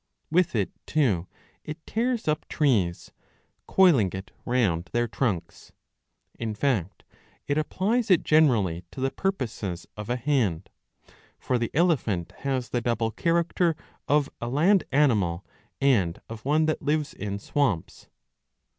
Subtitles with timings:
[0.31, 1.27] With it, too,
[1.63, 3.11] it tears up trees,^
[3.67, 5.73] coiling it round their trunks.
[6.39, 7.03] In fact
[7.45, 10.71] it applies it generally to the purposes of a hand.
[11.37, 13.75] For the elephant has the double character
[14.07, 15.45] of a land animal,
[15.79, 18.07] and of one that lives in swamps.